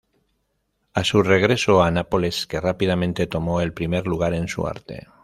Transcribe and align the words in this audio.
A 0.95 1.03
su 1.03 1.21
regreso 1.21 1.83
a 1.83 1.91
Nápoles 1.91 2.47
que 2.47 2.59
rápidamente 2.59 3.27
tomó 3.27 3.61
el 3.61 3.71
primer 3.71 4.07
lugar 4.07 4.33
en 4.33 4.47
su 4.47 4.65
arte. 4.65 5.05